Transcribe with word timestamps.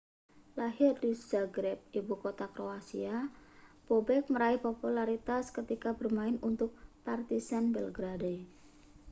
lahir 0.59 0.93
di 1.03 1.11
zagreb 1.29 1.79
ibukota 1.99 2.45
kroasia 2.55 3.15
bobek 3.87 4.23
meraih 4.33 4.61
popularitas 4.67 5.45
ketika 5.57 5.89
bermain 5.99 6.37
untuk 6.49 6.71
partizan 7.05 7.65
belgrade 7.75 8.35